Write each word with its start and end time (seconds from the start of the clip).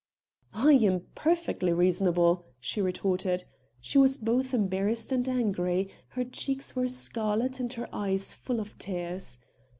"I 0.55 0.71
am 0.81 1.01
perfectly 1.13 1.71
reasonable," 1.73 2.47
she 2.59 2.81
retorted. 2.81 3.43
She 3.79 3.99
was 3.99 4.17
both 4.17 4.51
embarrassed 4.51 5.11
and 5.11 5.29
angry; 5.29 5.89
her 6.07 6.23
cheeks 6.23 6.75
were 6.75 6.87
scarlet 6.87 7.59
and 7.59 7.71
her 7.73 7.87
eyes 7.93 8.33
full 8.33 8.59
of 8.59 8.79
tears. 8.79 9.37